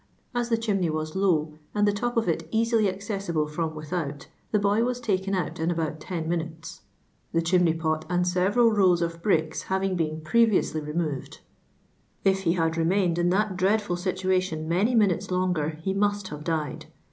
As 0.33 0.49
the 0.49 0.57
chimney 0.57 0.89
was 0.89 1.15
low, 1.15 1.53
and 1.75 1.87
the 1.87 1.91
top 1.93 2.17
of 2.17 2.27
it 2.27 2.47
e:uily 2.51 2.89
accessible 2.91 3.45
from 3.45 3.75
without, 3.75 4.25
the 4.49 4.57
boy 4.57 4.83
was 4.83 4.99
taken 4.99 5.35
out 5.35 5.59
in 5.59 5.69
alraut 5.69 5.97
ten 5.99 6.27
minutes, 6.27 6.81
the 7.33 7.41
chimney 7.43 7.75
pot 7.75 8.05
and 8.09 8.27
several 8.27 8.71
rows 8.71 9.03
of 9.03 9.21
bricks 9.21 9.61
having 9.69 9.95
been 9.95 10.21
previously 10.21 10.81
removed; 10.81 11.41
if 12.23 12.45
be 12.45 12.53
had 12.53 12.73
renuiined 12.73 13.19
in 13.19 13.29
that 13.29 13.55
dreadful 13.57 13.95
situation 13.95 14.67
many 14.67 14.95
minutes 14.95 15.29
longer, 15.29 15.69
he 15.83 15.93
must 15.93 16.29
have 16.29 16.43
died. 16.43 16.87